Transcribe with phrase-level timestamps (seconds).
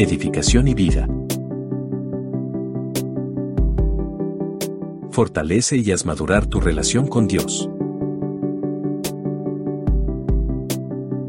[0.00, 1.08] edificación y vida.
[5.10, 7.68] Fortalece y haz madurar tu relación con Dios.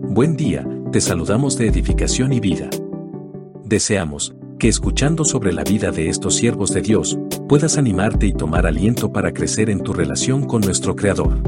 [0.03, 2.69] Buen día, te saludamos de edificación y vida.
[3.65, 7.17] Deseamos que escuchando sobre la vida de estos siervos de Dios,
[7.47, 11.41] puedas animarte y tomar aliento para crecer en tu relación con nuestro Creador.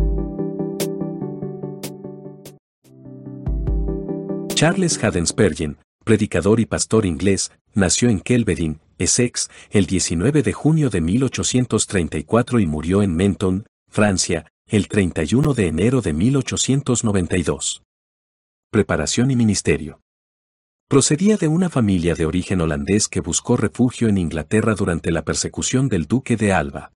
[4.55, 10.89] Charles Haddon Spurgeon, predicador y pastor inglés, nació en Kelvedin, Essex, el 19 de junio
[10.89, 17.83] de 1834 y murió en Menton, Francia, el 31 de enero de 1892.
[18.71, 20.01] Preparación y ministerio.
[20.87, 25.89] Procedía de una familia de origen holandés que buscó refugio en Inglaterra durante la persecución
[25.89, 26.91] del duque de Alba.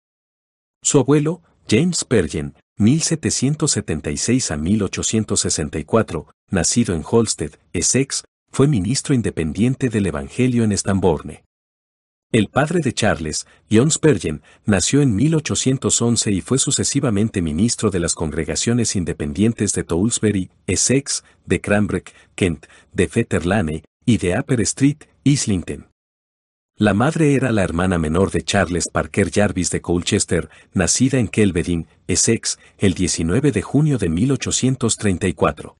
[0.82, 10.06] Su abuelo, James Spurgeon, 1776 a 1864, nacido en Holsted, Essex, fue ministro independiente del
[10.06, 11.42] Evangelio en Stambourne.
[12.30, 18.14] El padre de Charles, John Spurgeon, nació en 1811 y fue sucesivamente ministro de las
[18.14, 25.88] congregaciones independientes de Toulsbury, Essex, de Cranbrook, Kent, de Fetterlane y de Upper Street, Islington.
[26.76, 31.88] La madre era la hermana menor de Charles Parker Jarvis de Colchester, nacida en Kelvedin,
[32.06, 35.76] Essex, el 19 de junio de 1834.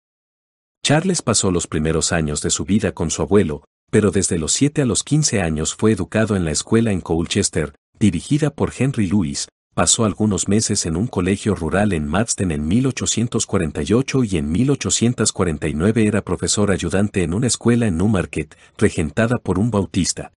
[0.85, 4.83] Charles pasó los primeros años de su vida con su abuelo, pero desde los 7
[4.83, 9.49] a los 15 años fue educado en la escuela en Colchester, dirigida por Henry Lewis,
[9.73, 16.21] pasó algunos meses en un colegio rural en Madston en 1848 y en 1849 era
[16.21, 20.33] profesor ayudante en una escuela en Newmarket, regentada por un bautista.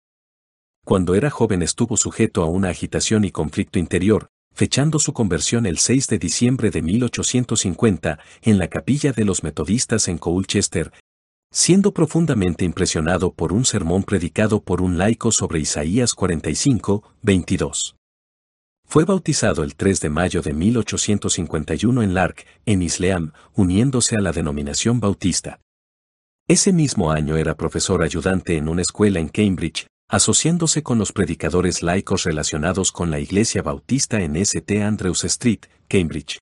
[0.85, 5.77] Cuando era joven estuvo sujeto a una agitación y conflicto interior, fechando su conversión el
[5.77, 10.91] 6 de diciembre de 1850 en la capilla de los metodistas en Colchester,
[11.52, 17.97] siendo profundamente impresionado por un sermón predicado por un laico sobre Isaías 45, 22.
[18.83, 24.31] Fue bautizado el 3 de mayo de 1851 en Lark, en Isleam, uniéndose a la
[24.31, 25.60] denominación bautista.
[26.48, 31.83] Ese mismo año era profesor ayudante en una escuela en Cambridge, asociándose con los predicadores
[31.83, 34.83] laicos relacionados con la Iglesia Bautista en St.
[34.83, 36.39] Andrews Street, Cambridge.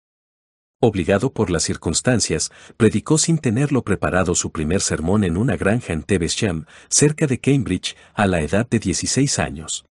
[0.82, 6.04] Obligado por las circunstancias, predicó sin tenerlo preparado su primer sermón en una granja en
[6.04, 9.86] Tevesham, cerca de Cambridge, a la edad de 16 años.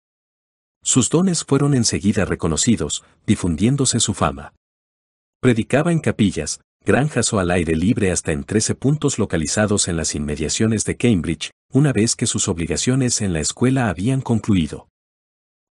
[0.83, 4.53] Sus dones fueron enseguida reconocidos, difundiéndose su fama.
[5.41, 10.15] Predicaba en capillas, granjas o al aire libre hasta en 13 puntos localizados en las
[10.15, 14.89] inmediaciones de Cambridge, una vez que sus obligaciones en la escuela habían concluido.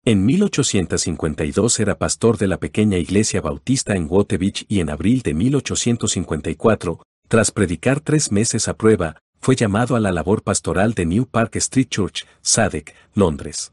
[0.05, 5.35] En 1852 era pastor de la pequeña iglesia bautista en Waterbeach y en abril de
[5.35, 11.27] 1854, tras predicar tres meses a prueba, fue llamado a la labor pastoral de New
[11.27, 13.73] Park Street Church, Sadek, Londres.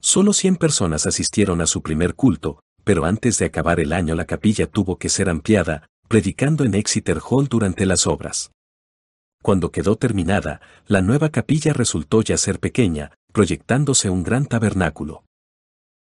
[0.00, 4.24] Solo 100 personas asistieron a su primer culto, pero antes de acabar el año la
[4.24, 8.50] capilla tuvo que ser ampliada, predicando en Exeter Hall durante las obras.
[9.44, 15.22] Cuando quedó terminada, la nueva capilla resultó ya ser pequeña, proyectándose un gran tabernáculo.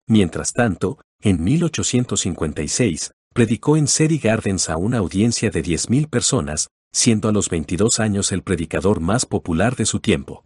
[0.08, 7.28] Mientras tanto, en 1856, predicó en Seri Gardens a una audiencia de 10.000 personas, siendo
[7.28, 10.42] a los 22 años el predicador más popular de su tiempo.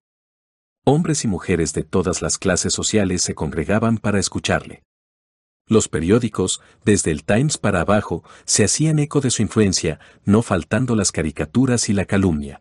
[0.85, 4.83] Hombres y mujeres de todas las clases sociales se congregaban para escucharle.
[5.69, 10.97] Los periódicos, desde el Times para abajo, se hacían eco de su influencia, no faltando
[10.97, 12.61] las caricaturas y la calumnia.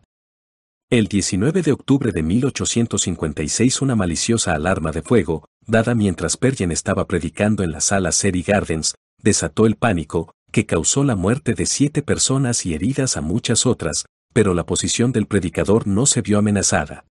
[0.90, 7.06] El 19 de octubre de 1856 una maliciosa alarma de fuego, dada mientras Pergen estaba
[7.06, 12.02] predicando en la sala Seri Gardens, desató el pánico, que causó la muerte de siete
[12.02, 14.04] personas y heridas a muchas otras,
[14.34, 17.06] pero la posición del predicador no se vio amenazada.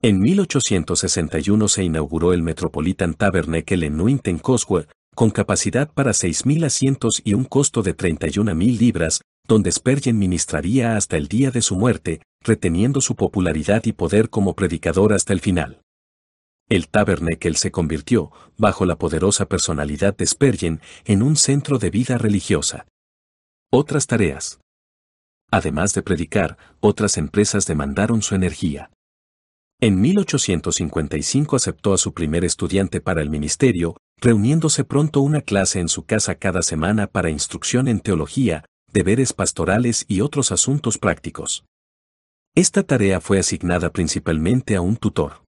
[0.00, 7.22] En 1861 se inauguró el Metropolitan Tabernacle en Newington Coswell, con capacidad para 6.000 asientos
[7.24, 12.22] y un costo de 31.000 libras, donde Spurgeon ministraría hasta el día de su muerte,
[12.42, 15.80] reteniendo su popularidad y poder como predicador hasta el final.
[16.68, 22.16] El Tabernacle se convirtió, bajo la poderosa personalidad de Spurgeon, en un centro de vida
[22.16, 22.86] religiosa.
[23.70, 24.60] Otras tareas.
[25.50, 28.90] Además de predicar, otras empresas demandaron su energía.
[29.84, 35.90] En 1855 aceptó a su primer estudiante para el ministerio, reuniéndose pronto una clase en
[35.90, 41.66] su casa cada semana para instrucción en teología, deberes pastorales y otros asuntos prácticos.
[42.54, 45.44] Esta tarea fue asignada principalmente a un tutor.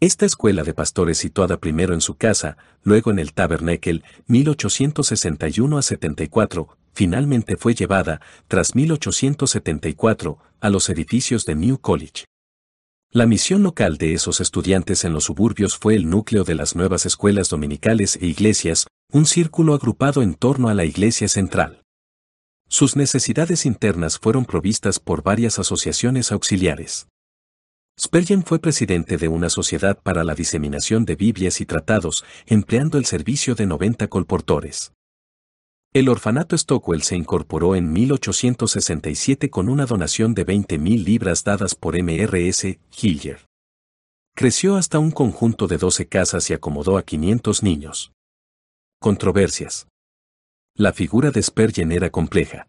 [0.00, 5.82] Esta escuela de pastores situada primero en su casa, luego en el Tabernacle, 1861 a
[5.82, 12.24] 74, finalmente fue llevada, tras 1874, a los edificios de New College.
[13.14, 17.04] La misión local de esos estudiantes en los suburbios fue el núcleo de las nuevas
[17.04, 21.82] escuelas dominicales e iglesias, un círculo agrupado en torno a la iglesia central.
[22.70, 27.06] Sus necesidades internas fueron provistas por varias asociaciones auxiliares.
[28.00, 33.04] Spurgeon fue presidente de una sociedad para la diseminación de Biblias y tratados, empleando el
[33.04, 34.94] servicio de 90 colportores.
[35.94, 42.02] El orfanato Stockwell se incorporó en 1867 con una donación de 20.000 libras dadas por
[42.02, 43.46] MRS Hillier.
[44.34, 48.12] Creció hasta un conjunto de 12 casas y acomodó a 500 niños.
[49.02, 49.86] Controversias.
[50.74, 52.68] La figura de Spurgeon era compleja.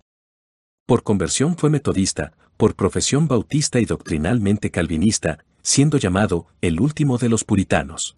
[0.85, 7.29] Por conversión fue metodista, por profesión bautista y doctrinalmente calvinista, siendo llamado el último de
[7.29, 8.17] los puritanos.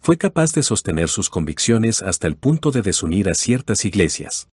[0.00, 4.48] Fue capaz de sostener sus convicciones hasta el punto de desunir a ciertas iglesias.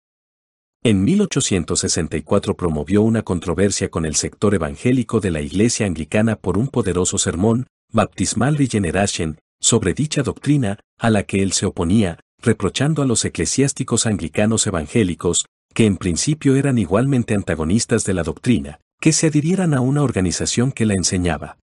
[0.85, 6.69] En 1864 promovió una controversia con el sector evangélico de la iglesia anglicana por un
[6.69, 13.07] poderoso sermón, Baptismal Regeneration, sobre dicha doctrina, a la que él se oponía, reprochando a
[13.07, 19.29] los eclesiásticos anglicanos evangélicos, que en principio eran igualmente antagonistas de la doctrina, que se
[19.29, 21.59] adhirieran a una organización que la enseñaba.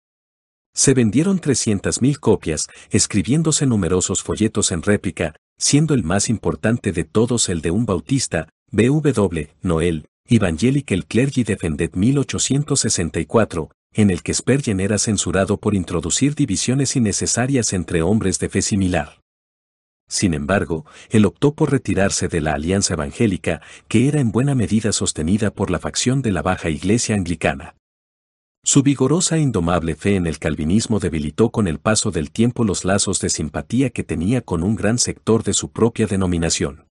[0.76, 7.49] Se vendieron 300.000 copias, escribiéndose numerosos folletos en réplica, siendo el más importante de todos
[7.49, 9.55] el de un bautista, B.W.
[9.62, 17.72] Noel, Evangelical Clergy Defended 1864, en el que Spurgeon era censurado por introducir divisiones innecesarias
[17.72, 19.22] entre hombres de fe similar.
[20.11, 24.93] Sin embargo, él optó por retirarse de la alianza evangélica, que era en buena medida
[24.93, 27.76] sostenida por la facción de la baja iglesia anglicana.
[28.68, 32.84] Su vigorosa e indomable fe en el calvinismo debilitó con el paso del tiempo los
[32.84, 36.88] lazos de simpatía que tenía con un gran sector de su propia denominación.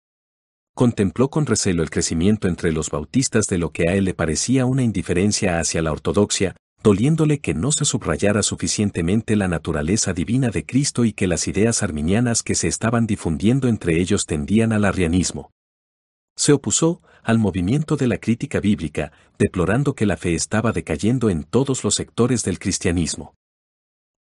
[0.74, 4.64] Contempló con recelo el crecimiento entre los bautistas de lo que a él le parecía
[4.64, 10.64] una indiferencia hacia la ortodoxia, doliéndole que no se subrayara suficientemente la naturaleza divina de
[10.64, 15.50] Cristo y que las ideas arminianas que se estaban difundiendo entre ellos tendían al arrianismo.
[16.34, 21.44] Se opuso al movimiento de la crítica bíblica, deplorando que la fe estaba decayendo en
[21.44, 23.34] todos los sectores del cristianismo.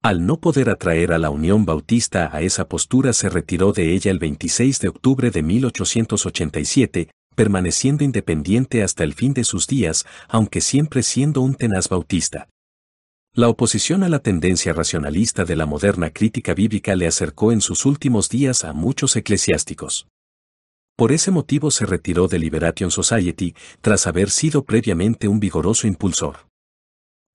[0.03, 4.11] Al no poder atraer a la Unión Bautista a esa postura se retiró de ella
[4.11, 10.61] el 26 de octubre de 1887, permaneciendo independiente hasta el fin de sus días, aunque
[10.61, 12.47] siempre siendo un tenaz bautista.
[13.33, 17.85] La oposición a la tendencia racionalista de la moderna crítica bíblica le acercó en sus
[17.85, 20.07] últimos días a muchos eclesiásticos.
[20.97, 26.47] Por ese motivo se retiró de Liberation Society, tras haber sido previamente un vigoroso impulsor.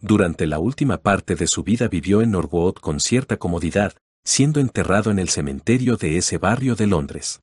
[0.00, 3.94] Durante la última parte de su vida vivió en Norwood con cierta comodidad,
[4.24, 7.40] siendo enterrado en el cementerio de ese barrio de Londres.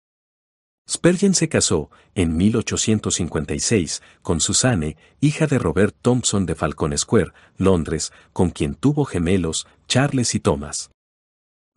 [0.89, 8.11] Spurgeon se casó, en 1856, con Susanne, hija de Robert Thompson de Falcon Square, Londres,
[8.33, 10.91] con quien tuvo gemelos, Charles y Thomas.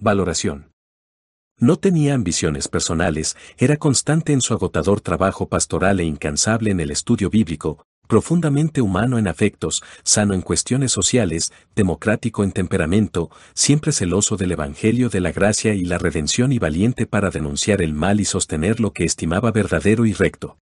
[0.01, 0.72] Valoración.
[1.63, 6.91] No tenía ambiciones personales, era constante en su agotador trabajo pastoral e incansable en el
[6.91, 14.37] estudio bíblico, profundamente humano en afectos, sano en cuestiones sociales, democrático en temperamento, siempre celoso
[14.37, 18.25] del Evangelio de la gracia y la redención y valiente para denunciar el mal y
[18.25, 20.59] sostener lo que estimaba verdadero y recto.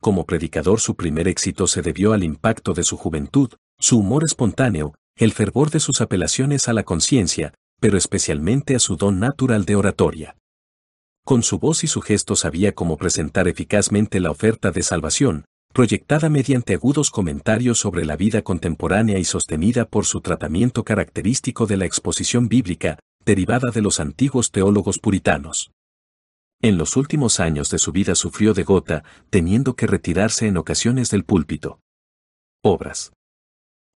[0.00, 4.94] Como predicador su primer éxito se debió al impacto de su juventud, su humor espontáneo,
[5.14, 9.76] el fervor de sus apelaciones a la conciencia, pero especialmente a su don natural de
[9.76, 10.36] oratoria.
[11.24, 16.28] Con su voz y su gesto sabía cómo presentar eficazmente la oferta de salvación, proyectada
[16.28, 21.84] mediante agudos comentarios sobre la vida contemporánea y sostenida por su tratamiento característico de la
[21.84, 25.70] exposición bíblica, derivada de los antiguos teólogos puritanos.
[26.60, 31.10] En los últimos años de su vida sufrió de gota, teniendo que retirarse en ocasiones
[31.10, 31.78] del púlpito.
[32.62, 33.12] Obras.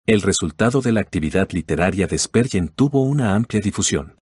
[0.04, 4.16] El resultado de la actividad literaria de Spurgeon tuvo una amplia difusión.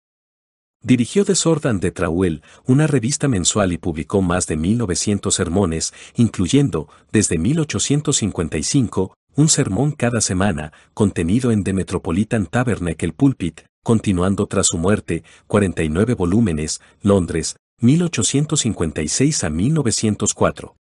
[0.83, 6.91] Dirigió The Sordan de Trauel, una revista mensual y publicó más de 1900 sermones, incluyendo,
[7.13, 14.77] desde 1855, un sermón cada semana, contenido en The Metropolitan Tabernacle Pulpit, continuando tras su
[14.77, 20.77] muerte, 49 volúmenes, Londres, 1856 a 1904.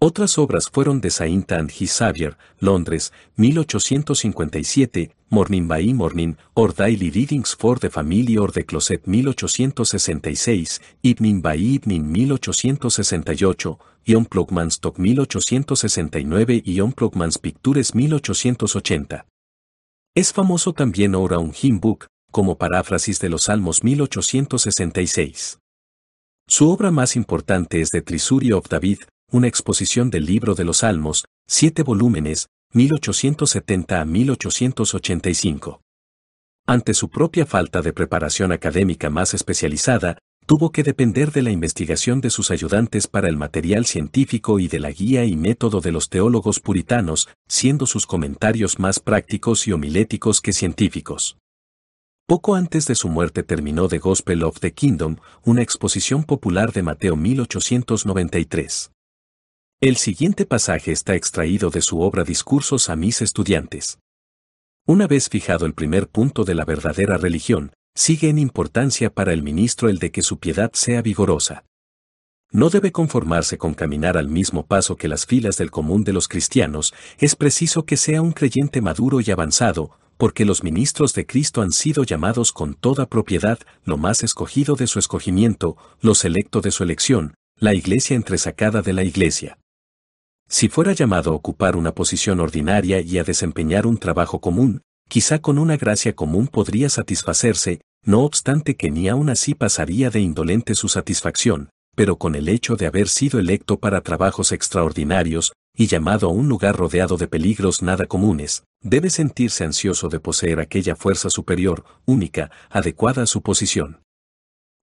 [0.00, 7.10] Otras obras fueron The Saint and His Savior, Londres, 1857, Morning by Morning, or Daily
[7.10, 13.76] Readings for the Family or the Closet 1866, Evening by Evening 1868,
[14.06, 19.26] Ion Plugman's Talk 1869 y Ion Plugman's Pictures 1880.
[20.14, 25.58] Es famoso también ahora un hymn book, como paráfrasis de los Salmos 1866.
[26.46, 30.78] Su obra más importante es The Trisurio of David, una exposición del libro de los
[30.78, 35.82] Salmos, siete volúmenes, 1870 a 1885.
[36.66, 40.16] Ante su propia falta de preparación académica más especializada,
[40.46, 44.80] tuvo que depender de la investigación de sus ayudantes para el material científico y de
[44.80, 50.40] la guía y método de los teólogos puritanos, siendo sus comentarios más prácticos y homiléticos
[50.40, 51.36] que científicos.
[52.26, 56.82] Poco antes de su muerte terminó The Gospel of the Kingdom, una exposición popular de
[56.82, 58.90] Mateo 1893.
[59.80, 64.00] El siguiente pasaje está extraído de su obra Discursos a mis estudiantes.
[64.84, 69.44] Una vez fijado el primer punto de la verdadera religión, sigue en importancia para el
[69.44, 71.64] ministro el de que su piedad sea vigorosa.
[72.50, 76.26] No debe conformarse con caminar al mismo paso que las filas del común de los
[76.26, 81.62] cristianos, es preciso que sea un creyente maduro y avanzado, porque los ministros de Cristo
[81.62, 86.72] han sido llamados con toda propiedad, lo más escogido de su escogimiento, lo selecto de
[86.72, 89.56] su elección, la iglesia entresacada de la iglesia.
[90.48, 95.40] Si fuera llamado a ocupar una posición ordinaria y a desempeñar un trabajo común, quizá
[95.40, 100.74] con una gracia común podría satisfacerse, no obstante que ni aún así pasaría de indolente
[100.74, 106.28] su satisfacción, pero con el hecho de haber sido electo para trabajos extraordinarios, y llamado
[106.28, 111.28] a un lugar rodeado de peligros nada comunes, debe sentirse ansioso de poseer aquella fuerza
[111.28, 114.00] superior, única, adecuada a su posición.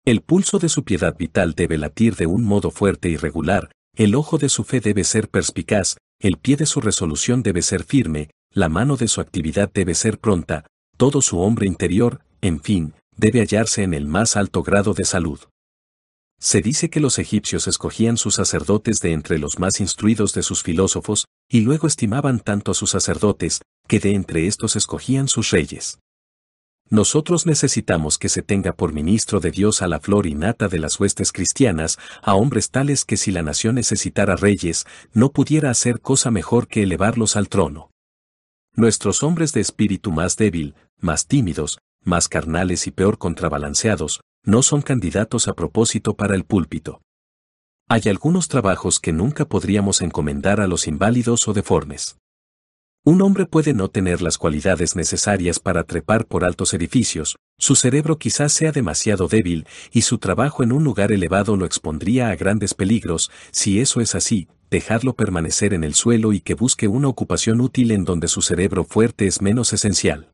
[0.05, 4.15] El pulso de su piedad vital debe latir de un modo fuerte y regular, el
[4.15, 8.29] ojo de su fe debe ser perspicaz, el pie de su resolución debe ser firme,
[8.51, 10.65] la mano de su actividad debe ser pronta,
[10.97, 15.39] todo su hombre interior, en fin, debe hallarse en el más alto grado de salud.
[16.39, 20.63] Se dice que los egipcios escogían sus sacerdotes de entre los más instruidos de sus
[20.63, 25.99] filósofos, y luego estimaban tanto a sus sacerdotes, que de entre estos escogían sus reyes.
[26.89, 30.77] Nosotros necesitamos que se tenga por ministro de Dios a la flor y nata de
[30.77, 35.99] las huestes cristianas, a hombres tales que si la nación necesitara reyes, no pudiera hacer
[35.99, 37.89] cosa mejor que elevarlos al trono.
[38.73, 44.83] Nuestros hombres de espíritu más débil, más tímidos, más carnales y peor contrabalanceados, no son
[44.83, 47.01] candidatos a propósito para el púlpito.
[47.89, 52.17] Hay algunos trabajos que nunca podríamos encomendar a los inválidos o deformes.
[53.07, 58.17] Un hombre puede no tener las cualidades necesarias para trepar por altos edificios, su cerebro
[58.17, 62.73] quizás sea demasiado débil y su trabajo en un lugar elevado lo expondría a grandes
[62.73, 67.61] peligros, si eso es así, dejadlo permanecer en el suelo y que busque una ocupación
[67.61, 70.31] útil en donde su cerebro fuerte es menos esencial.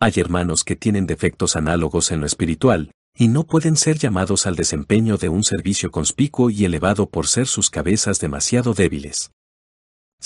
[0.00, 4.56] Hay hermanos que tienen defectos análogos en lo espiritual, y no pueden ser llamados al
[4.56, 9.30] desempeño de un servicio conspicuo y elevado por ser sus cabezas demasiado débiles.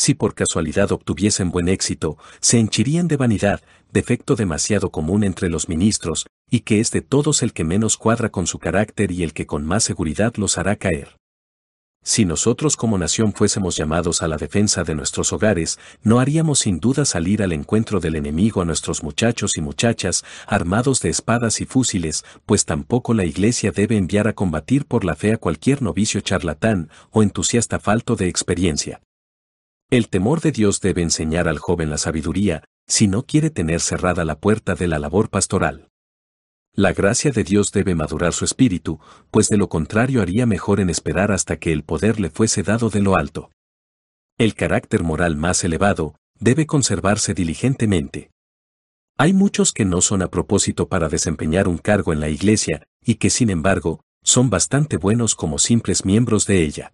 [0.00, 3.60] Si por casualidad obtuviesen buen éxito, se henchirían de vanidad,
[3.92, 8.30] defecto demasiado común entre los ministros, y que es de todos el que menos cuadra
[8.30, 11.18] con su carácter y el que con más seguridad los hará caer.
[12.02, 16.80] Si nosotros como nación fuésemos llamados a la defensa de nuestros hogares, no haríamos sin
[16.80, 21.66] duda salir al encuentro del enemigo a nuestros muchachos y muchachas, armados de espadas y
[21.66, 26.22] fusiles, pues tampoco la Iglesia debe enviar a combatir por la fe a cualquier novicio
[26.22, 29.02] charlatán o entusiasta falto de experiencia.
[29.90, 34.24] El temor de Dios debe enseñar al joven la sabiduría, si no quiere tener cerrada
[34.24, 35.88] la puerta de la labor pastoral.
[36.72, 39.00] La gracia de Dios debe madurar su espíritu,
[39.32, 42.88] pues de lo contrario haría mejor en esperar hasta que el poder le fuese dado
[42.88, 43.50] de lo alto.
[44.38, 48.30] El carácter moral más elevado debe conservarse diligentemente.
[49.18, 53.16] Hay muchos que no son a propósito para desempeñar un cargo en la Iglesia, y
[53.16, 56.92] que sin embargo, son bastante buenos como simples miembros de ella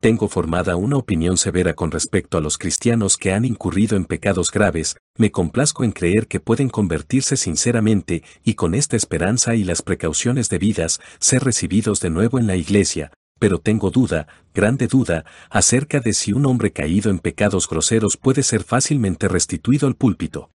[0.00, 4.52] tengo formada una opinión severa con respecto a los cristianos que han incurrido en pecados
[4.52, 9.82] graves, me complazco en creer que pueden convertirse sinceramente y con esta esperanza y las
[9.82, 15.98] precauciones debidas ser recibidos de nuevo en la iglesia, pero tengo duda, grande duda, acerca
[15.98, 20.50] de si un hombre caído en pecados groseros puede ser fácilmente restituido al púlpito.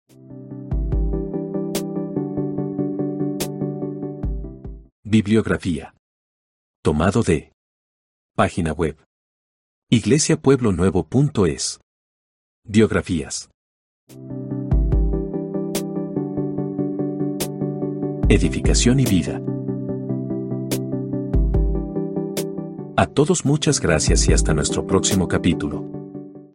[5.02, 5.94] Bibliografía.
[6.82, 7.52] Tomado de.
[8.36, 8.96] Página web
[9.92, 11.80] iglesiapueblonuevo.es.
[12.64, 13.50] Biografías.
[18.28, 19.42] Edificación y vida.
[22.96, 25.99] A todos muchas gracias y hasta nuestro próximo capítulo.